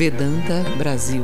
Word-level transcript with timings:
Vedanta 0.00 0.62
Brasil. 0.78 1.22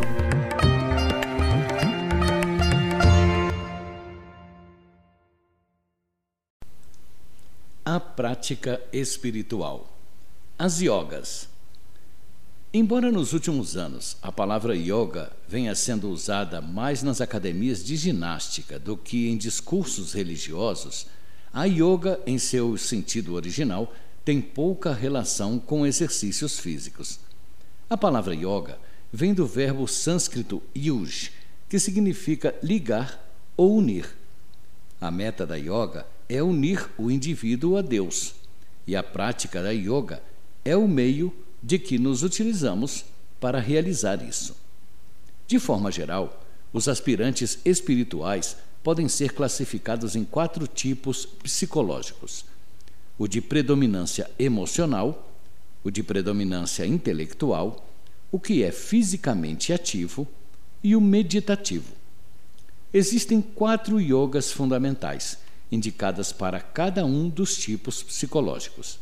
A 7.82 7.98
prática 7.98 8.78
espiritual. 8.92 9.90
As 10.58 10.82
yogas. 10.82 11.48
Embora 12.70 13.10
nos 13.10 13.32
últimos 13.32 13.78
anos 13.78 14.18
a 14.20 14.30
palavra 14.30 14.76
yoga 14.76 15.32
venha 15.48 15.74
sendo 15.74 16.10
usada 16.10 16.60
mais 16.60 17.02
nas 17.02 17.22
academias 17.22 17.82
de 17.82 17.96
ginástica 17.96 18.78
do 18.78 18.94
que 18.94 19.30
em 19.30 19.38
discursos 19.38 20.12
religiosos, 20.12 21.06
a 21.50 21.64
yoga, 21.64 22.20
em 22.26 22.36
seu 22.36 22.76
sentido 22.76 23.32
original, 23.36 23.90
tem 24.22 24.38
pouca 24.38 24.92
relação 24.92 25.58
com 25.58 25.86
exercícios 25.86 26.58
físicos. 26.58 27.24
A 27.88 27.96
palavra 27.96 28.34
yoga 28.34 28.78
vem 29.12 29.32
do 29.32 29.46
verbo 29.46 29.86
sânscrito 29.86 30.60
yuj, 30.74 31.30
que 31.68 31.78
significa 31.78 32.54
ligar 32.60 33.24
ou 33.56 33.76
unir. 33.76 34.16
A 35.00 35.10
meta 35.10 35.46
da 35.46 35.56
yoga 35.56 36.04
é 36.28 36.42
unir 36.42 36.88
o 36.98 37.10
indivíduo 37.10 37.76
a 37.76 37.82
Deus, 37.82 38.34
e 38.86 38.96
a 38.96 39.02
prática 39.02 39.62
da 39.62 39.70
yoga 39.70 40.20
é 40.64 40.76
o 40.76 40.88
meio 40.88 41.32
de 41.62 41.78
que 41.78 41.96
nos 41.96 42.24
utilizamos 42.24 43.04
para 43.38 43.60
realizar 43.60 44.20
isso. 44.20 44.56
De 45.46 45.60
forma 45.60 45.92
geral, 45.92 46.42
os 46.72 46.88
aspirantes 46.88 47.60
espirituais 47.64 48.56
podem 48.82 49.08
ser 49.08 49.32
classificados 49.32 50.16
em 50.16 50.24
quatro 50.24 50.66
tipos 50.66 51.24
psicológicos: 51.24 52.44
o 53.16 53.28
de 53.28 53.40
predominância 53.40 54.28
emocional, 54.38 55.35
o 55.86 55.90
de 55.90 56.02
predominância 56.02 56.84
intelectual, 56.84 57.88
o 58.32 58.40
que 58.40 58.64
é 58.64 58.72
fisicamente 58.72 59.72
ativo 59.72 60.26
e 60.82 60.96
o 60.96 61.00
meditativo. 61.00 61.92
Existem 62.92 63.40
quatro 63.40 64.00
yogas 64.00 64.50
fundamentais, 64.50 65.38
indicadas 65.70 66.32
para 66.32 66.60
cada 66.60 67.06
um 67.06 67.28
dos 67.28 67.56
tipos 67.56 68.02
psicológicos. 68.02 68.98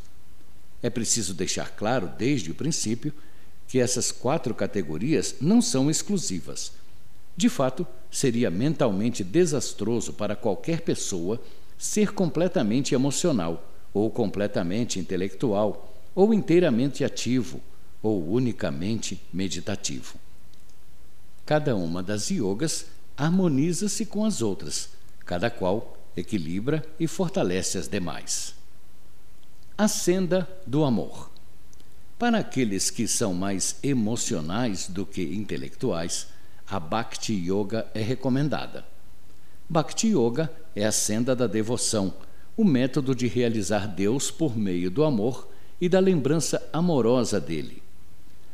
É 0.83 0.91
preciso 0.91 1.33
deixar 1.33 1.71
claro, 1.71 2.11
desde 2.19 2.51
o 2.51 2.55
princípio, 2.55 3.15
que 3.67 3.79
essas 3.81 4.13
quatro 4.13 4.55
categorias 4.55 5.37
não 5.41 5.63
são 5.63 5.91
exclusivas. 5.91 6.73
De 7.35 7.49
fato, 7.49 7.87
seria 8.11 8.51
mentalmente 8.51 9.25
desastroso 9.25 10.13
para 10.13 10.37
qualquer 10.37 10.83
pessoa 10.83 11.41
ser 11.79 12.13
completamente 12.13 12.95
emocional, 12.95 13.71
ou 13.95 14.11
completamente 14.11 14.99
intelectual, 14.99 15.94
ou 16.15 16.33
inteiramente 16.33 17.05
ativo, 17.05 17.61
ou 18.03 18.31
unicamente 18.31 19.21
meditativo. 19.33 20.17
Cada 21.47 21.75
uma 21.75 22.03
das 22.03 22.31
yogas 22.31 22.87
harmoniza-se 23.17 24.07
com 24.07 24.25
as 24.25 24.43
outras, 24.43 24.91
cada 25.25 25.51
qual 25.51 25.97
equilibra 26.17 26.85
e 26.99 27.07
fortalece 27.07 27.79
as 27.79 27.89
demais. 27.89 28.55
A 29.77 29.89
senda 29.89 30.49
do 30.67 30.85
amor. 30.85 31.31
Para 32.19 32.39
aqueles 32.39 32.91
que 32.91 33.09
são 33.09 33.35
mais 33.35 33.77
emocionais 33.83 34.87
do 34.87 35.05
que 35.05 35.23
intelectuais, 35.23 36.29
a 36.69 36.79
Bhakti 36.79 37.33
Yoga 37.33 37.87
é 37.93 38.01
recomendada. 38.01 38.87
Bhakti 39.69 40.09
Yoga 40.09 40.51
é 40.77 40.85
a 40.85 40.93
senda 40.93 41.35
da 41.35 41.47
devoção, 41.47 42.15
o 42.57 42.65
método 42.65 43.15
de 43.15 43.27
realizar 43.27 43.89
Deus 43.89 44.31
por 44.31 44.57
meio 44.57 44.91
do 44.91 45.05
amor 45.05 45.49
e 45.81 45.89
da 45.89 46.01
lembrança 46.01 46.63
amorosa 46.73 47.41
dele. 47.41 47.83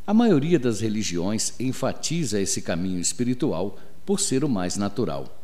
A 0.07 0.15
maioria 0.15 0.59
das 0.59 0.81
religiões 0.81 1.55
enfatiza 1.61 2.41
esse 2.41 2.62
caminho 2.62 2.99
espiritual 3.00 3.78
por 4.05 4.19
ser 4.19 4.44
o 4.44 4.49
mais 4.49 4.77
natural. 4.77 5.39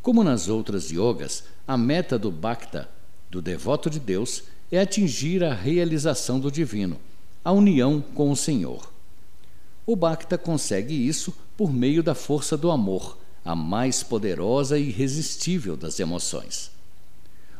Como 0.00 0.24
nas 0.24 0.48
outras 0.48 0.90
yogas, 0.90 1.44
a 1.66 1.76
meta 1.76 2.18
do 2.18 2.30
Bhakta, 2.30 2.88
do 3.30 3.40
devoto 3.40 3.88
de 3.88 4.00
Deus, 4.00 4.42
é 4.70 4.80
atingir 4.80 5.44
a 5.44 5.54
realização 5.54 6.40
do 6.40 6.50
divino, 6.50 6.98
a 7.44 7.52
união 7.52 8.00
com 8.00 8.30
o 8.30 8.36
Senhor. 8.36 8.90
O 9.86 9.94
Bhakta 9.94 10.36
consegue 10.36 10.94
isso 10.94 11.34
por 11.56 11.72
meio 11.72 12.02
da 12.02 12.14
força 12.14 12.56
do 12.56 12.70
amor, 12.70 13.18
a 13.44 13.54
mais 13.54 14.02
poderosa 14.02 14.78
e 14.78 14.88
irresistível 14.88 15.76
das 15.76 16.00
emoções. 16.00 16.70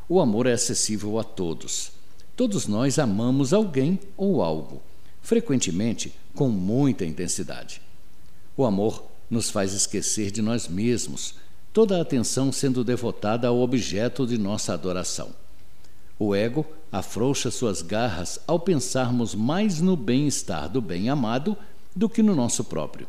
O 0.09 0.21
amor 0.21 0.47
é 0.47 0.53
acessível 0.53 1.19
a 1.19 1.25
todos. 1.25 1.93
Todos 2.35 2.67
nós 2.67 2.99
amamos 2.99 3.53
alguém 3.53 4.01
ou 4.17 4.43
algo, 4.43 4.83
frequentemente 5.21 6.15
com 6.35 6.49
muita 6.49 7.05
intensidade. 7.05 7.83
O 8.57 8.65
amor 8.65 9.05
nos 9.31 9.51
faz 9.51 9.73
esquecer 9.73 10.31
de 10.31 10.41
nós 10.41 10.67
mesmos, 10.67 11.35
toda 11.73 11.99
a 11.99 12.03
atenção 12.03 12.51
sendo 12.51 12.83
devotada 12.83 13.49
ao 13.49 13.59
objeto 13.61 14.27
de 14.27 14.39
nossa 14.39 14.73
adoração. 14.73 15.31
O 16.19 16.35
ego 16.35 16.65
afrouxa 16.91 17.51
suas 17.51 17.83
garras 17.83 18.39
ao 18.47 18.61
pensarmos 18.61 19.35
mais 19.35 19.81
no 19.81 19.97
bem-estar 19.97 20.69
do 20.69 20.81
bem-amado 20.81 21.57
do 21.95 22.09
que 22.09 22.23
no 22.23 22.35
nosso 22.35 22.65
próprio. 22.65 23.09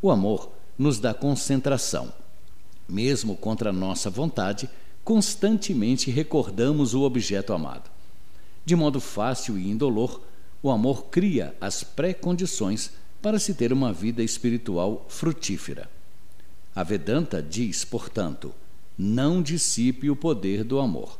O 0.00 0.10
amor 0.10 0.50
nos 0.78 0.98
dá 0.98 1.12
concentração. 1.12 2.12
Mesmo 2.88 3.36
contra 3.36 3.72
nossa 3.72 4.08
vontade, 4.08 4.68
constantemente 5.04 6.10
recordamos 6.10 6.94
o 6.94 7.02
objeto 7.02 7.52
amado. 7.52 7.97
De 8.68 8.76
modo 8.76 9.00
fácil 9.00 9.58
e 9.58 9.66
indolor, 9.66 10.20
o 10.62 10.70
amor 10.70 11.06
cria 11.06 11.56
as 11.58 11.82
pré-condições 11.82 12.92
para 13.22 13.38
se 13.38 13.54
ter 13.54 13.72
uma 13.72 13.94
vida 13.94 14.22
espiritual 14.22 15.06
frutífera. 15.08 15.88
A 16.74 16.82
Vedanta 16.82 17.42
diz, 17.42 17.82
portanto, 17.82 18.54
não 18.98 19.40
dissipe 19.40 20.10
o 20.10 20.14
poder 20.14 20.64
do 20.64 20.78
amor. 20.78 21.18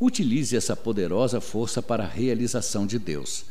Utilize 0.00 0.56
essa 0.56 0.74
poderosa 0.74 1.38
força 1.38 1.82
para 1.82 2.04
a 2.04 2.08
realização 2.08 2.86
de 2.86 2.98
Deus. 2.98 3.44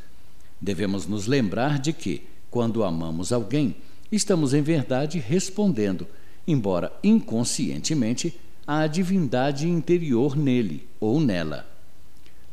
Devemos 0.59 1.06
nos 1.06 1.28
lembrar 1.28 1.78
de 1.78 1.94
que, 1.94 2.24
quando 2.50 2.84
amamos 2.84 3.31
alguém, 3.31 3.75
estamos 4.12 4.56
em 4.56 4.63
verdade 4.63 5.19
respondendo, 5.19 6.07
embora 6.47 6.91
inconscientemente, 7.03 8.35
à 8.66 8.88
divindade 8.88 9.69
interior 9.69 10.35
nele 10.35 10.88
ou 11.00 11.22
nela. 11.22 11.73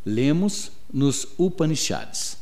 Lemos 0.04 0.72
nos 0.90 1.26
Upanishads. 1.38 2.38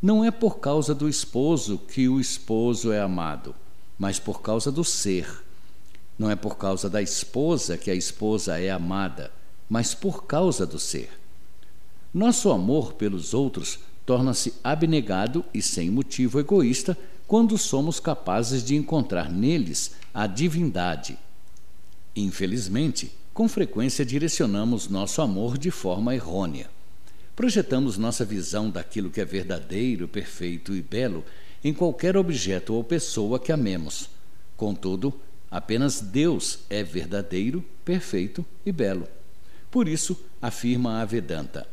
Não 0.00 0.24
é 0.24 0.30
por 0.30 0.58
causa 0.58 0.94
do 0.94 1.06
esposo 1.06 1.76
que 1.76 2.08
o 2.08 2.18
esposo 2.18 2.92
é 2.92 3.00
amado, 3.00 3.54
mas 3.98 4.18
por 4.18 4.40
causa 4.40 4.72
do 4.72 4.82
ser. 4.82 5.44
Não 6.18 6.30
é 6.30 6.36
por 6.36 6.56
causa 6.56 6.88
da 6.88 7.02
esposa 7.02 7.76
que 7.76 7.90
a 7.90 7.94
esposa 7.94 8.58
é 8.58 8.70
amada, 8.70 9.30
mas 9.68 9.94
por 9.94 10.24
causa 10.24 10.64
do 10.64 10.78
ser. 10.78 11.10
Nosso 12.12 12.50
amor 12.50 12.94
pelos 12.94 13.34
outros 13.34 13.80
torna-se 14.06 14.54
abnegado 14.64 15.44
e 15.52 15.60
sem 15.60 15.90
motivo 15.90 16.40
egoísta 16.40 16.96
quando 17.26 17.58
somos 17.58 18.00
capazes 18.00 18.64
de 18.64 18.76
encontrar 18.76 19.30
neles 19.30 19.92
a 20.14 20.26
divindade. 20.26 21.18
Infelizmente, 22.16 23.12
com 23.34 23.46
frequência 23.46 24.06
direcionamos 24.06 24.88
nosso 24.88 25.20
amor 25.20 25.58
de 25.58 25.70
forma 25.70 26.14
errônea. 26.14 26.73
Projetamos 27.36 27.98
nossa 27.98 28.24
visão 28.24 28.70
daquilo 28.70 29.10
que 29.10 29.20
é 29.20 29.24
verdadeiro, 29.24 30.06
perfeito 30.06 30.74
e 30.74 30.80
belo 30.80 31.24
em 31.64 31.74
qualquer 31.74 32.16
objeto 32.16 32.74
ou 32.74 32.84
pessoa 32.84 33.40
que 33.40 33.50
amemos. 33.50 34.08
Contudo, 34.56 35.12
apenas 35.50 36.00
Deus 36.00 36.60
é 36.70 36.82
verdadeiro, 36.82 37.64
perfeito 37.84 38.44
e 38.64 38.70
belo. 38.70 39.08
Por 39.70 39.88
isso, 39.88 40.16
afirma 40.40 41.00
a 41.00 41.04
Vedanta, 41.04 41.66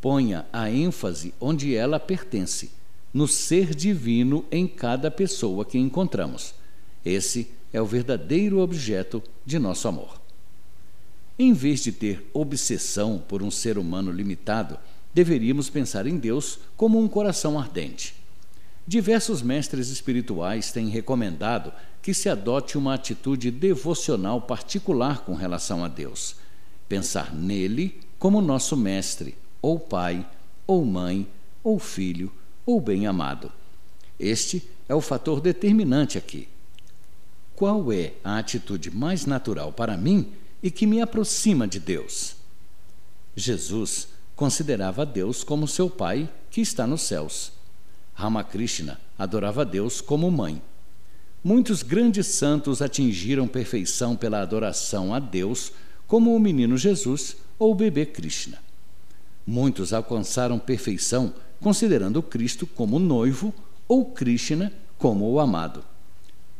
ponha 0.00 0.46
a 0.52 0.70
ênfase 0.70 1.34
onde 1.40 1.74
ela 1.74 1.98
pertence, 1.98 2.70
no 3.12 3.26
ser 3.26 3.74
divino 3.74 4.44
em 4.50 4.68
cada 4.68 5.10
pessoa 5.10 5.64
que 5.64 5.78
encontramos. 5.78 6.54
Esse 7.04 7.50
é 7.72 7.82
o 7.82 7.86
verdadeiro 7.86 8.60
objeto 8.60 9.20
de 9.44 9.58
nosso 9.58 9.88
amor. 9.88 10.20
Em 11.38 11.52
vez 11.52 11.82
de 11.82 11.90
ter 11.90 12.24
obsessão 12.32 13.18
por 13.18 13.42
um 13.42 13.50
ser 13.50 13.76
humano 13.78 14.12
limitado, 14.12 14.78
deveríamos 15.14 15.68
pensar 15.68 16.06
em 16.06 16.16
Deus 16.16 16.58
como 16.76 16.98
um 17.00 17.08
coração 17.08 17.58
ardente. 17.58 18.14
Diversos 18.86 19.42
mestres 19.42 19.88
espirituais 19.88 20.72
têm 20.72 20.88
recomendado 20.88 21.72
que 22.00 22.12
se 22.12 22.28
adote 22.28 22.76
uma 22.76 22.94
atitude 22.94 23.50
devocional 23.50 24.40
particular 24.40 25.24
com 25.24 25.34
relação 25.34 25.84
a 25.84 25.88
Deus 25.88 26.36
pensar 26.92 27.34
nele 27.34 27.98
como 28.18 28.42
nosso 28.42 28.76
mestre, 28.76 29.34
ou 29.62 29.80
pai, 29.80 30.28
ou 30.66 30.84
mãe, 30.84 31.26
ou 31.64 31.78
filho, 31.78 32.30
ou 32.66 32.82
bem-amado. 32.82 33.50
Este 34.20 34.62
é 34.86 34.94
o 34.94 35.00
fator 35.00 35.40
determinante 35.40 36.18
aqui. 36.18 36.46
Qual 37.56 37.90
é 37.90 38.12
a 38.22 38.36
atitude 38.36 38.90
mais 38.90 39.24
natural 39.24 39.72
para 39.72 39.96
mim 39.96 40.32
e 40.62 40.70
que 40.70 40.86
me 40.86 41.00
aproxima 41.00 41.66
de 41.66 41.80
Deus? 41.80 42.36
Jesus 43.34 44.08
considerava 44.42 45.06
Deus 45.06 45.44
como 45.44 45.68
seu 45.68 45.88
pai 45.88 46.28
que 46.50 46.60
está 46.60 46.84
nos 46.84 47.02
céus. 47.02 47.52
Ramakrishna 48.12 49.00
adorava 49.16 49.64
Deus 49.64 50.00
como 50.00 50.28
mãe. 50.32 50.60
Muitos 51.44 51.84
grandes 51.84 52.26
santos 52.26 52.82
atingiram 52.82 53.46
perfeição 53.46 54.16
pela 54.16 54.42
adoração 54.42 55.14
a 55.14 55.20
Deus, 55.20 55.70
como 56.08 56.34
o 56.34 56.40
menino 56.40 56.76
Jesus 56.76 57.36
ou 57.56 57.70
o 57.70 57.74
bebê 57.76 58.04
Krishna. 58.04 58.58
Muitos 59.46 59.92
alcançaram 59.92 60.58
perfeição 60.58 61.32
considerando 61.60 62.20
Cristo 62.20 62.66
como 62.66 62.98
noivo 62.98 63.54
ou 63.86 64.06
Krishna 64.06 64.72
como 64.98 65.30
o 65.30 65.38
amado. 65.38 65.84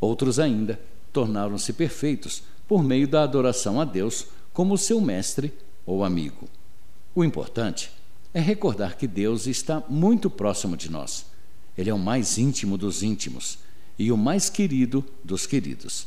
Outros 0.00 0.38
ainda 0.38 0.78
tornaram-se 1.12 1.72
perfeitos 1.72 2.44
por 2.68 2.80
meio 2.84 3.08
da 3.08 3.24
adoração 3.24 3.80
a 3.80 3.84
Deus 3.84 4.28
como 4.52 4.78
seu 4.78 5.00
mestre 5.00 5.52
ou 5.84 6.04
amigo. 6.04 6.48
O 7.14 7.22
importante 7.22 7.90
é 8.32 8.40
recordar 8.40 8.96
que 8.96 9.06
Deus 9.06 9.46
está 9.46 9.82
muito 9.86 10.30
próximo 10.30 10.76
de 10.76 10.90
nós. 10.90 11.26
Ele 11.76 11.90
é 11.90 11.94
o 11.94 11.98
mais 11.98 12.38
íntimo 12.38 12.78
dos 12.78 13.02
íntimos 13.02 13.58
e 13.98 14.10
o 14.10 14.16
mais 14.16 14.48
querido 14.48 15.04
dos 15.22 15.46
queridos. 15.46 16.06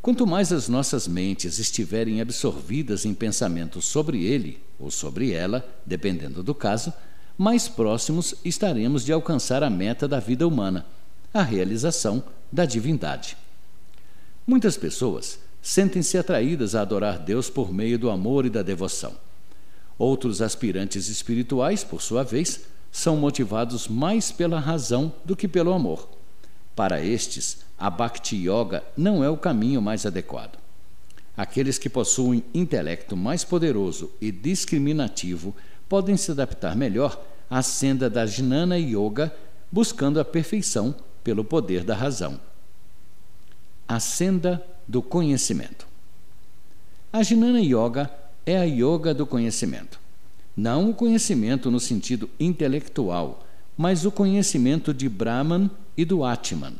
Quanto 0.00 0.24
mais 0.24 0.52
as 0.52 0.68
nossas 0.68 1.08
mentes 1.08 1.58
estiverem 1.58 2.20
absorvidas 2.20 3.04
em 3.04 3.12
pensamentos 3.12 3.84
sobre 3.84 4.24
ele 4.24 4.62
ou 4.78 4.92
sobre 4.92 5.32
ela, 5.32 5.68
dependendo 5.84 6.40
do 6.40 6.54
caso, 6.54 6.92
mais 7.36 7.66
próximos 7.66 8.36
estaremos 8.44 9.04
de 9.04 9.12
alcançar 9.12 9.64
a 9.64 9.70
meta 9.70 10.06
da 10.06 10.20
vida 10.20 10.46
humana, 10.46 10.86
a 11.34 11.42
realização 11.42 12.22
da 12.50 12.64
divindade. 12.64 13.36
Muitas 14.46 14.76
pessoas 14.76 15.40
sentem-se 15.60 16.16
atraídas 16.16 16.76
a 16.76 16.80
adorar 16.80 17.18
Deus 17.18 17.50
por 17.50 17.72
meio 17.72 17.98
do 17.98 18.08
amor 18.08 18.46
e 18.46 18.50
da 18.50 18.62
devoção. 18.62 19.16
Outros 19.98 20.40
aspirantes 20.40 21.08
espirituais, 21.08 21.82
por 21.82 22.00
sua 22.00 22.22
vez, 22.22 22.60
são 22.92 23.16
motivados 23.16 23.88
mais 23.88 24.30
pela 24.30 24.60
razão 24.60 25.12
do 25.24 25.34
que 25.34 25.48
pelo 25.48 25.72
amor. 25.72 26.08
Para 26.76 27.04
estes, 27.04 27.64
a 27.76 27.90
Bhakti 27.90 28.36
Yoga 28.36 28.84
não 28.96 29.24
é 29.24 29.28
o 29.28 29.36
caminho 29.36 29.82
mais 29.82 30.06
adequado. 30.06 30.56
Aqueles 31.36 31.78
que 31.78 31.88
possuem 31.88 32.44
intelecto 32.54 33.16
mais 33.16 33.44
poderoso 33.44 34.10
e 34.20 34.30
discriminativo 34.30 35.54
podem 35.88 36.16
se 36.16 36.30
adaptar 36.30 36.76
melhor 36.76 37.20
à 37.50 37.62
senda 37.62 38.08
da 38.08 38.26
Jnana 38.26 38.78
Yoga, 38.78 39.34
buscando 39.70 40.20
a 40.20 40.24
perfeição 40.24 40.94
pelo 41.24 41.44
poder 41.44 41.82
da 41.84 41.94
razão. 41.94 42.40
A 43.86 43.98
senda 43.98 44.64
do 44.86 45.02
conhecimento. 45.02 45.86
A 47.12 47.22
Jnana 47.22 47.60
Yoga 47.60 48.10
é 48.44 48.56
a 48.56 48.64
yoga 48.64 49.12
do 49.12 49.26
conhecimento. 49.26 50.00
Não 50.56 50.90
o 50.90 50.94
conhecimento 50.94 51.70
no 51.70 51.78
sentido 51.78 52.28
intelectual, 52.38 53.46
mas 53.76 54.04
o 54.04 54.10
conhecimento 54.10 54.92
de 54.92 55.08
Brahman 55.08 55.70
e 55.96 56.04
do 56.04 56.24
Atman 56.24 56.74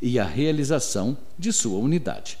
e 0.00 0.18
a 0.18 0.24
realização 0.24 1.16
de 1.38 1.52
sua 1.52 1.78
unidade. 1.78 2.38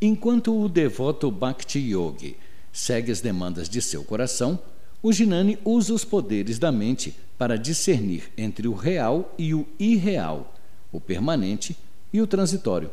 Enquanto 0.00 0.58
o 0.58 0.68
devoto 0.68 1.30
Bhakti 1.30 1.78
Yogi 1.78 2.36
segue 2.72 3.10
as 3.10 3.20
demandas 3.20 3.68
de 3.68 3.82
seu 3.82 4.04
coração, 4.04 4.58
o 5.02 5.12
Jnani 5.12 5.58
usa 5.64 5.92
os 5.92 6.04
poderes 6.04 6.58
da 6.58 6.72
mente 6.72 7.14
para 7.36 7.58
discernir 7.58 8.30
entre 8.36 8.66
o 8.66 8.74
real 8.74 9.34
e 9.36 9.54
o 9.54 9.66
irreal, 9.78 10.54
o 10.92 11.00
permanente 11.00 11.76
e 12.12 12.20
o 12.20 12.26
transitório. 12.26 12.90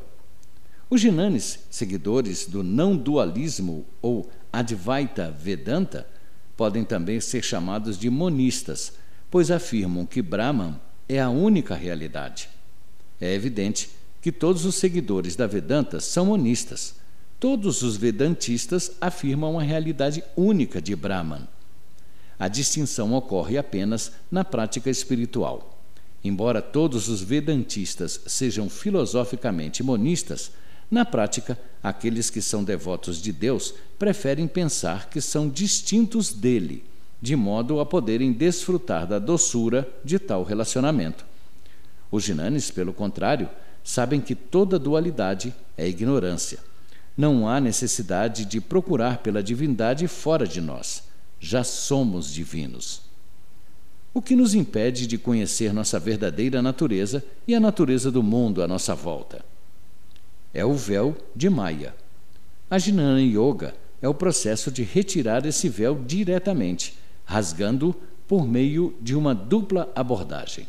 Os 0.89 1.01
Jnanis, 1.01 1.59
seguidores 1.69 2.45
do 2.45 2.63
não-dualismo 2.63 3.85
ou 4.01 4.29
Advaita 4.59 5.35
Vedanta, 5.37 6.07
podem 6.55 6.85
também 6.85 7.19
ser 7.19 7.43
chamados 7.43 7.99
de 7.99 8.09
monistas, 8.09 8.93
pois 9.29 9.51
afirmam 9.51 10.05
que 10.05 10.21
Brahman 10.21 10.79
é 11.09 11.19
a 11.19 11.29
única 11.29 11.75
realidade. 11.75 12.47
É 13.19 13.33
evidente 13.33 13.89
que 14.21 14.31
todos 14.31 14.63
os 14.63 14.75
seguidores 14.75 15.35
da 15.35 15.45
Vedanta 15.45 15.99
são 15.99 16.27
monistas. 16.27 16.95
Todos 17.37 17.81
os 17.81 17.97
Vedantistas 17.97 18.93
afirmam 19.01 19.59
a 19.59 19.63
realidade 19.63 20.23
única 20.37 20.81
de 20.81 20.95
Brahman. 20.95 21.47
A 22.39 22.47
distinção 22.47 23.13
ocorre 23.13 23.57
apenas 23.57 24.13
na 24.31 24.45
prática 24.45 24.89
espiritual. 24.89 25.77
Embora 26.23 26.61
todos 26.61 27.09
os 27.09 27.21
Vedantistas 27.21 28.21
sejam 28.25 28.69
filosoficamente 28.69 29.83
monistas, 29.83 30.51
na 30.89 31.03
prática, 31.03 31.57
aqueles 31.81 32.29
que 32.29 32.41
são 32.41 32.63
devotos 32.63 33.21
de 33.21 33.31
Deus 33.31 33.73
preferem 33.97 34.47
pensar 34.47 35.09
que 35.09 35.19
são 35.19 35.49
distintos 35.49 36.31
dele, 36.31 36.83
de 37.21 37.35
modo 37.35 37.79
a 37.79 37.85
poderem 37.85 38.31
desfrutar 38.31 39.07
da 39.07 39.17
doçura 39.17 39.87
de 40.03 40.19
tal 40.19 40.43
relacionamento. 40.43 41.25
Os 42.11 42.23
Jnanis, 42.23 42.69
pelo 42.69 42.93
contrário, 42.93 43.49
sabem 43.83 44.21
que 44.21 44.35
toda 44.35 44.79
dualidade 44.79 45.53
é 45.77 45.87
ignorância. 45.87 46.59
Não 47.17 47.47
há 47.47 47.59
necessidade 47.59 48.45
de 48.45 48.59
procurar 48.59 49.19
pela 49.19 49.41
divindade 49.41 50.07
fora 50.07 50.47
de 50.47 50.59
nós. 50.59 51.03
Já 51.39 51.63
somos 51.63 52.31
divinos. 52.31 53.01
O 54.13 54.21
que 54.21 54.35
nos 54.35 54.53
impede 54.53 55.07
de 55.07 55.17
conhecer 55.17 55.73
nossa 55.73 55.99
verdadeira 55.99 56.61
natureza 56.61 57.23
e 57.47 57.53
a 57.53 57.59
natureza 57.59 58.09
do 58.09 58.23
mundo 58.23 58.63
à 58.63 58.67
nossa 58.67 58.95
volta? 58.95 59.43
É 60.55 60.63
o 60.63 60.73
véu 60.73 61.15
de 61.35 61.49
Maya. 61.49 61.93
A 62.71 62.79
Jnana 62.79 63.21
Yoga 63.21 63.75
é 64.01 64.07
o 64.07 64.13
processo 64.13 64.71
de 64.71 64.83
retirar 64.83 65.45
esse 65.45 65.67
véu 65.67 66.01
diretamente, 66.07 66.97
rasgando 67.25 67.93
por 68.25 68.47
meio 68.47 68.95
de 69.01 69.13
uma 69.15 69.35
dupla 69.35 69.91
abordagem. 69.93 70.65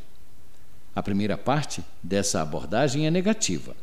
A 0.94 1.02
primeira 1.02 1.38
parte 1.38 1.84
dessa 2.02 2.42
abordagem 2.42 3.06
é 3.06 3.10
negativa, 3.10 3.76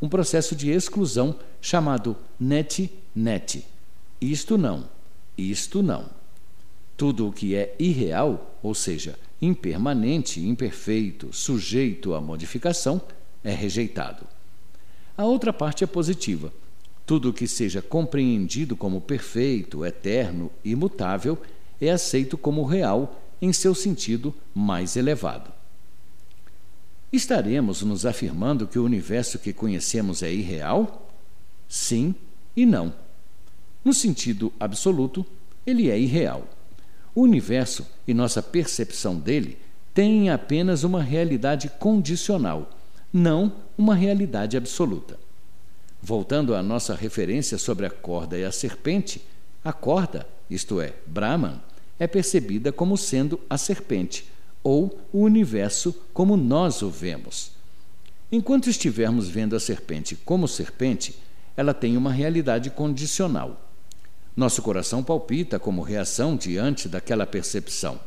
um 0.00 0.08
processo 0.08 0.54
de 0.54 0.70
exclusão 0.70 1.34
chamado 1.60 2.16
net-net. 2.38 3.66
Isto 4.20 4.56
não, 4.56 4.88
isto 5.36 5.82
não. 5.82 6.06
Tudo 6.96 7.26
o 7.26 7.32
que 7.32 7.56
é 7.56 7.74
irreal, 7.78 8.56
ou 8.62 8.74
seja, 8.74 9.18
impermanente, 9.42 10.40
imperfeito, 10.40 11.32
sujeito 11.32 12.14
à 12.14 12.20
modificação, 12.20 13.00
é 13.42 13.52
rejeitado. 13.52 14.26
A 15.20 15.24
outra 15.26 15.52
parte 15.52 15.84
é 15.84 15.86
positiva. 15.86 16.50
Tudo 17.04 17.28
o 17.28 17.32
que 17.34 17.46
seja 17.46 17.82
compreendido 17.82 18.74
como 18.74 19.02
perfeito, 19.02 19.84
eterno, 19.84 20.50
imutável 20.64 21.36
é 21.78 21.90
aceito 21.90 22.38
como 22.38 22.64
real 22.64 23.20
em 23.42 23.52
seu 23.52 23.74
sentido 23.74 24.34
mais 24.54 24.96
elevado. 24.96 25.52
Estaremos 27.12 27.82
nos 27.82 28.06
afirmando 28.06 28.66
que 28.66 28.78
o 28.78 28.84
universo 28.84 29.38
que 29.38 29.52
conhecemos 29.52 30.22
é 30.22 30.32
irreal? 30.32 31.12
Sim 31.68 32.14
e 32.56 32.64
não. 32.64 32.90
No 33.84 33.92
sentido 33.92 34.50
absoluto, 34.58 35.26
ele 35.66 35.90
é 35.90 36.00
irreal. 36.00 36.48
O 37.14 37.20
universo 37.20 37.86
e 38.08 38.14
nossa 38.14 38.42
percepção 38.42 39.18
dele 39.18 39.58
têm 39.92 40.30
apenas 40.30 40.82
uma 40.82 41.02
realidade 41.02 41.68
condicional 41.78 42.70
não 43.12 43.52
uma 43.76 43.94
realidade 43.94 44.56
absoluta. 44.56 45.18
Voltando 46.02 46.54
à 46.54 46.62
nossa 46.62 46.94
referência 46.94 47.58
sobre 47.58 47.86
a 47.86 47.90
corda 47.90 48.38
e 48.38 48.44
a 48.44 48.52
serpente, 48.52 49.22
a 49.64 49.72
corda, 49.72 50.26
isto 50.48 50.80
é, 50.80 50.94
Brahman, 51.06 51.60
é 51.98 52.06
percebida 52.06 52.72
como 52.72 52.96
sendo 52.96 53.38
a 53.48 53.58
serpente, 53.58 54.24
ou 54.62 54.98
o 55.12 55.20
universo 55.20 55.94
como 56.12 56.36
nós 56.36 56.82
o 56.82 56.88
vemos. 56.88 57.52
Enquanto 58.32 58.70
estivermos 58.70 59.28
vendo 59.28 59.56
a 59.56 59.60
serpente 59.60 60.16
como 60.16 60.46
serpente, 60.46 61.14
ela 61.56 61.74
tem 61.74 61.96
uma 61.96 62.12
realidade 62.12 62.70
condicional. 62.70 63.68
Nosso 64.36 64.62
coração 64.62 65.02
palpita 65.02 65.58
como 65.58 65.82
reação 65.82 66.36
diante 66.36 66.88
daquela 66.88 67.26
percepção. 67.26 68.00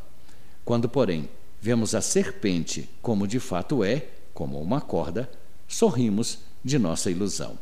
Quando, 0.64 0.88
porém, 0.88 1.30
vemos 1.62 1.94
a 1.94 2.02
serpente 2.02 2.90
como 3.02 3.28
de 3.28 3.40
fato 3.40 3.84
é, 3.84 4.08
como 4.34 4.62
uma 4.62 4.82
corda, 4.82 5.30
sorrimos 5.68 6.40
de 6.64 6.80
nossa 6.80 7.12
ilusão. 7.12 7.58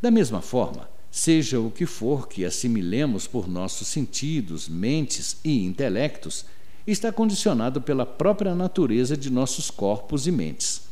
Da 0.00 0.10
mesma 0.10 0.40
forma, 0.40 0.88
seja 1.10 1.58
o 1.60 1.70
que 1.70 1.86
for 1.86 2.28
que 2.28 2.44
assimilemos 2.44 3.26
por 3.26 3.48
nossos 3.48 3.88
sentidos, 3.88 4.68
mentes 4.68 5.36
e 5.44 5.64
intelectos, 5.64 6.44
está 6.86 7.12
condicionado 7.12 7.80
pela 7.80 8.06
própria 8.06 8.54
natureza 8.54 9.16
de 9.16 9.30
nossos 9.30 9.70
corpos 9.70 10.26
e 10.26 10.30
mentes. 10.30 10.82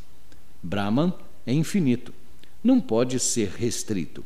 Brahman 0.63 1.13
é 1.47 1.53
infinito, 1.53 2.13
não 2.63 2.81
pode 2.81 3.19
ser 3.21 3.51
restrito. 3.51 4.25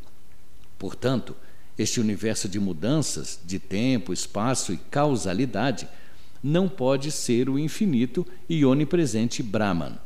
Portanto, 0.79 1.37
este 1.79 2.01
universo 2.01 2.49
de 2.49 2.59
mudanças 2.59 3.39
de 3.45 3.59
tempo, 3.59 4.13
espaço 4.13 4.73
e 4.73 4.77
causalidade 4.77 5.87
não 6.43 6.69
pode 6.69 7.11
ser 7.11 7.49
o 7.49 7.59
infinito 7.59 8.27
e 8.49 8.65
onipresente 8.65 9.43
Brahman. 9.43 9.99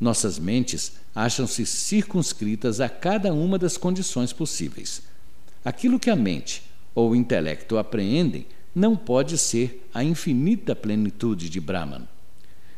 Nossas 0.00 0.38
mentes 0.38 0.92
acham-se 1.14 1.66
circunscritas 1.66 2.80
a 2.80 2.88
cada 2.88 3.34
uma 3.34 3.58
das 3.58 3.76
condições 3.76 4.32
possíveis. 4.32 5.02
Aquilo 5.62 6.00
que 6.00 6.08
a 6.08 6.16
mente 6.16 6.62
ou 6.94 7.10
o 7.10 7.16
intelecto 7.16 7.76
apreendem 7.76 8.46
não 8.74 8.96
pode 8.96 9.36
ser 9.36 9.86
a 9.92 10.02
infinita 10.02 10.74
plenitude 10.74 11.50
de 11.50 11.60
Brahman. 11.60 12.08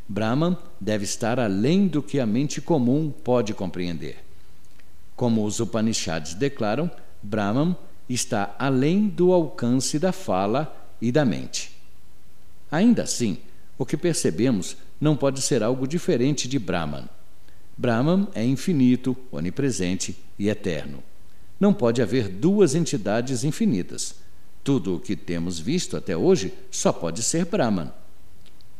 Brahman 0.08 0.56
deve 0.80 1.04
estar 1.04 1.38
além 1.38 1.86
do 1.86 2.02
que 2.02 2.18
a 2.18 2.26
mente 2.26 2.60
comum 2.60 3.12
pode 3.22 3.54
compreender. 3.54 4.18
Como 5.14 5.44
os 5.44 5.60
Upanishads 5.60 6.34
declaram, 6.34 6.90
Brahman 7.22 7.76
está 8.08 8.54
além 8.58 9.06
do 9.06 9.32
alcance 9.32 9.98
da 9.98 10.12
fala 10.12 10.90
e 11.00 11.12
da 11.12 11.24
mente. 11.24 11.72
Ainda 12.70 13.04
assim, 13.04 13.38
o 13.78 13.86
que 13.86 13.96
percebemos 13.96 14.76
não 15.02 15.16
pode 15.16 15.42
ser 15.42 15.64
algo 15.64 15.84
diferente 15.84 16.46
de 16.46 16.60
Brahman. 16.60 17.08
Brahman 17.76 18.28
é 18.36 18.44
infinito, 18.44 19.16
onipresente 19.32 20.16
e 20.38 20.48
eterno. 20.48 21.02
Não 21.58 21.74
pode 21.74 22.00
haver 22.00 22.28
duas 22.28 22.76
entidades 22.76 23.42
infinitas. 23.42 24.14
Tudo 24.62 24.94
o 24.94 25.00
que 25.00 25.16
temos 25.16 25.58
visto 25.58 25.96
até 25.96 26.16
hoje 26.16 26.54
só 26.70 26.92
pode 26.92 27.20
ser 27.20 27.46
Brahman. 27.46 27.90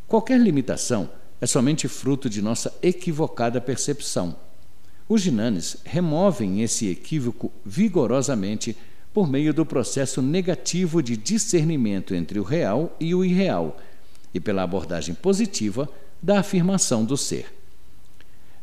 Qualquer 0.07 0.39
limitação 0.39 1.11
é 1.41 1.47
somente 1.47 1.89
fruto 1.89 2.31
de 2.31 2.41
nossa 2.41 2.73
equivocada 2.81 3.61
percepção. 3.61 4.37
Os 5.09 5.23
Jinanes 5.23 5.79
removem 5.85 6.63
esse 6.63 6.89
equívoco 6.89 7.51
vigorosamente 7.67 8.77
por 9.13 9.29
meio 9.29 9.53
do 9.53 9.67
processo 9.67 10.23
negativo 10.23 11.03
de 11.03 11.17
discernimento 11.17 12.15
entre 12.15 12.39
o 12.39 12.45
real 12.45 12.97
e 13.01 13.13
o 13.13 13.25
irreal 13.25 13.77
e 14.33 14.39
pela 14.39 14.63
abordagem 14.63 15.17
positiva 15.17 15.89
da 16.23 16.39
afirmação 16.39 17.05
do 17.05 17.17
ser. 17.17 17.53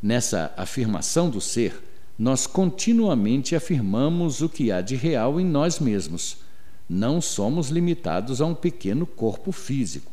Nessa 0.01 0.54
afirmação 0.56 1.30
do 1.30 1.42
ser, 1.42 1.84
nós 2.18 2.48
continuamente 2.48 3.56
afirmamos 3.56 4.42
o 4.42 4.48
que 4.48 4.72
há 4.72 4.82
de 4.82 4.96
real 4.96 5.39
em 5.39 5.46
nós 5.46 5.80
mesmos. 5.80 6.38
Não 6.88 7.22
somos 7.22 7.70
limitados 7.70 8.42
a 8.42 8.46
um 8.46 8.56
pequeno 8.56 9.06
corpo 9.06 9.51
físico. 9.51 10.12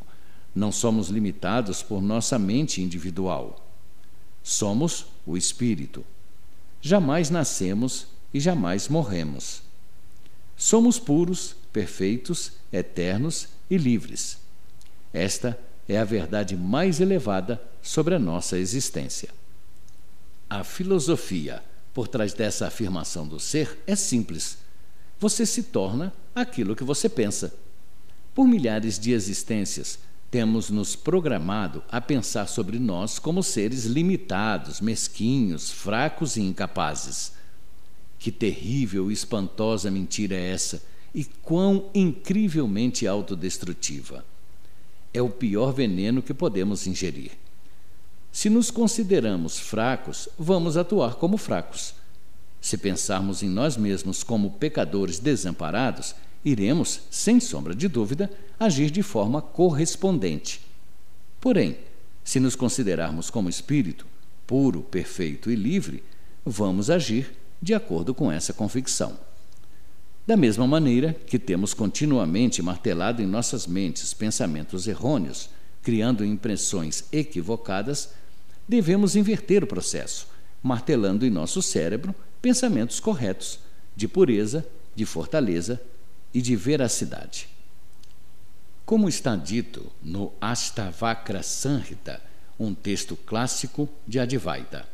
Não 0.54 0.72
somos 0.72 1.08
limitados 1.08 1.82
por 1.82 2.02
nossa 2.02 2.38
mente 2.38 2.82
individual. 2.82 3.64
Somos 4.42 5.06
o 5.26 5.36
Espírito. 5.36 6.04
Jamais 6.80 7.30
nascemos 7.30 8.06
e 8.32 8.40
jamais 8.40 8.88
morremos. 8.88 9.62
Somos 10.56 10.98
puros, 10.98 11.54
perfeitos, 11.72 12.52
eternos 12.72 13.48
e 13.70 13.76
livres. 13.76 14.38
Esta 15.12 15.58
é 15.88 15.98
a 15.98 16.04
verdade 16.04 16.56
mais 16.56 17.00
elevada 17.00 17.60
sobre 17.82 18.14
a 18.14 18.18
nossa 18.18 18.58
existência. 18.58 19.28
A 20.48 20.64
filosofia 20.64 21.62
por 21.96 22.08
trás 22.08 22.34
dessa 22.34 22.66
afirmação 22.66 23.26
do 23.26 23.40
ser 23.40 23.82
é 23.86 23.96
simples. 23.96 24.58
Você 25.18 25.46
se 25.46 25.62
torna 25.62 26.12
aquilo 26.34 26.76
que 26.76 26.84
você 26.84 27.08
pensa. 27.08 27.54
Por 28.34 28.46
milhares 28.46 28.98
de 28.98 29.12
existências, 29.12 29.98
temos 30.30 30.68
nos 30.68 30.94
programado 30.94 31.82
a 31.90 31.98
pensar 32.00 32.48
sobre 32.48 32.78
nós 32.78 33.18
como 33.18 33.42
seres 33.42 33.86
limitados, 33.86 34.80
mesquinhos, 34.80 35.70
fracos 35.70 36.36
e 36.36 36.42
incapazes. 36.42 37.32
Que 38.18 38.30
terrível 38.30 39.10
e 39.10 39.14
espantosa 39.14 39.90
mentira 39.90 40.34
é 40.34 40.50
essa, 40.50 40.82
e 41.14 41.24
quão 41.24 41.88
incrivelmente 41.94 43.06
autodestrutiva! 43.06 44.22
É 45.12 45.22
o 45.22 45.28
pior 45.28 45.72
veneno 45.72 46.22
que 46.22 46.34
podemos 46.34 46.86
ingerir. 46.86 47.32
Se 48.30 48.50
nos 48.50 48.70
consideramos 48.70 49.58
fracos, 49.58 50.28
vamos 50.38 50.76
atuar 50.76 51.14
como 51.14 51.38
fracos. 51.38 51.94
Se 52.60 52.76
pensarmos 52.76 53.42
em 53.42 53.48
nós 53.48 53.76
mesmos 53.76 54.22
como 54.22 54.50
pecadores 54.50 55.18
desamparados, 55.18 56.14
iremos, 56.44 57.00
sem 57.10 57.40
sombra 57.40 57.74
de 57.74 57.88
dúvida, 57.88 58.30
agir 58.58 58.90
de 58.90 59.02
forma 59.02 59.40
correspondente. 59.40 60.60
Porém, 61.40 61.78
se 62.22 62.40
nos 62.40 62.56
considerarmos 62.56 63.30
como 63.30 63.48
espírito, 63.48 64.06
puro, 64.46 64.82
perfeito 64.82 65.50
e 65.50 65.56
livre, 65.56 66.02
vamos 66.44 66.90
agir 66.90 67.36
de 67.62 67.72
acordo 67.72 68.12
com 68.12 68.30
essa 68.30 68.52
convicção. 68.52 69.18
Da 70.26 70.36
mesma 70.36 70.66
maneira 70.66 71.12
que 71.12 71.38
temos 71.38 71.72
continuamente 71.72 72.60
martelado 72.60 73.22
em 73.22 73.26
nossas 73.26 73.64
mentes 73.64 74.12
pensamentos 74.12 74.88
errôneos, 74.88 75.48
criando 75.82 76.24
impressões 76.24 77.04
equivocadas, 77.12 78.10
devemos 78.66 79.14
inverter 79.14 79.62
o 79.62 79.68
processo, 79.68 80.26
martelando 80.60 81.24
em 81.24 81.30
nosso 81.30 81.62
cérebro 81.62 82.12
pensamentos 82.42 82.98
corretos, 82.98 83.60
de 83.94 84.08
pureza, 84.08 84.66
de 84.96 85.06
fortaleza 85.06 85.80
e 86.34 86.42
de 86.42 86.56
veracidade. 86.56 87.48
Como 88.84 89.08
está 89.08 89.36
dito 89.36 89.92
no 90.02 90.32
Ashtavakra 90.40 91.40
Sanhita, 91.44 92.20
um 92.58 92.74
texto 92.74 93.14
clássico 93.14 93.88
de 94.04 94.18
Advaita. 94.18 94.88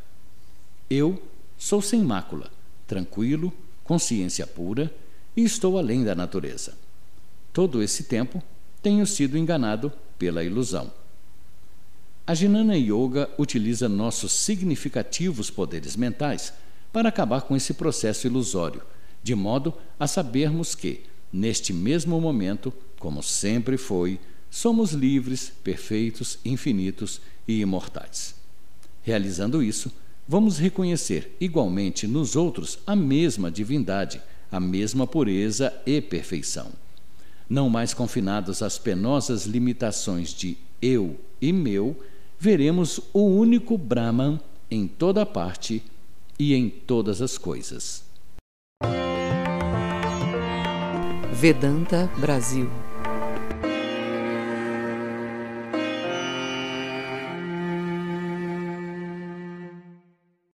Eu 0.91 1.23
sou 1.57 1.81
sem 1.81 2.03
mácula, 2.03 2.51
tranquilo, 2.87 3.51
consciência 3.83 4.47
pura 4.47 4.93
e 5.37 5.45
estou 5.45 5.79
além 5.79 6.05
da 6.05 6.15
natureza. 6.15 6.75
Todo 7.53 7.83
esse 7.83 8.05
tempo 8.05 8.43
tenho 8.83 9.07
sido 9.07 9.39
enganado 9.39 9.93
pela 10.19 10.45
ilusão. 10.45 10.93
A 12.27 12.35
Jnana 12.35 12.77
Yoga 12.77 13.29
utiliza 13.37 13.89
nossos 13.89 14.33
significativos 14.33 15.51
poderes 15.51 15.97
mentais 15.97 16.53
para 16.93 17.09
acabar 17.09 17.43
com 17.43 17.57
esse 17.57 17.75
processo 17.75 18.27
ilusório, 18.27 18.83
de 19.23 19.35
modo 19.35 19.75
a 19.99 20.07
sabermos 20.07 20.75
que, 20.75 21.05
Neste 21.33 21.73
mesmo 21.73 22.21
momento, 22.21 22.73
como 22.99 23.23
sempre 23.23 23.79
foi, 23.79 24.21
somos 24.51 24.93
livres, 24.93 25.51
perfeitos, 25.65 26.39
infinitos 26.45 27.23
e 27.49 27.61
imortais. 27.61 28.35
Realizando 29.03 29.63
isso, 29.63 29.91
vamos 30.29 30.59
reconhecer 30.59 31.35
igualmente 31.41 32.07
nos 32.07 32.37
outros 32.37 32.79
a 32.87 32.95
mesma 32.95 33.51
divindade, 33.51 34.21
a 34.53 34.61
mesma 34.61 35.07
pureza 35.07 35.73
e 35.87 36.01
perfeição. 36.01 36.69
Não 37.49 37.71
mais 37.71 37.95
confinados 37.95 38.63
às 38.63 38.79
penosas 38.79 39.47
limitações 39.47 40.33
de 40.35 40.57
eu 40.81 41.19
e 41.41 41.53
meu, 41.53 41.97
veremos 42.39 43.01
o 43.13 43.25
único 43.25 43.79
Brahman 43.79 44.39
em 44.71 44.87
toda 44.87 45.25
parte 45.25 45.83
e 46.39 46.55
em 46.55 46.69
todas 46.69 47.23
as 47.23 47.39
coisas. 47.39 48.05
Vedanta 51.33 52.09
Brasil 52.19 52.71